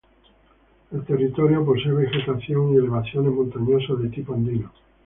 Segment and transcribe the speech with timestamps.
[0.91, 4.71] El territorio posee vegetación y elevaciones montañosas de tipo andino.